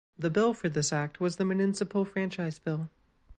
[0.17, 2.89] The Bill for this Act was the Municipal Franchise Bill.